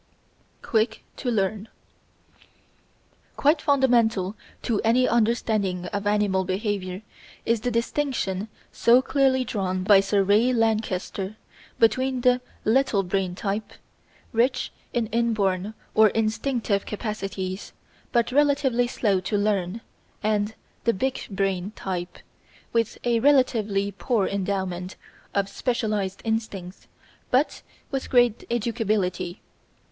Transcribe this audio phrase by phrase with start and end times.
[0.63, 1.67] Quick to Learn
[3.37, 7.03] Quite fundamental to any understanding of animal behaviour
[7.45, 11.35] is the distinction so clearly drawn by Sir Ray Lankester
[11.77, 13.73] between the "little brain" type,
[14.31, 17.71] rich in inborn or instinctive capacities,
[18.11, 19.81] but relatively slow to learn,
[20.23, 22.17] and the "big brain" type,
[22.73, 24.95] with a relatively poor endowment
[25.35, 26.87] of specialised instincts,
[27.29, 27.61] but
[27.91, 29.41] with great educability.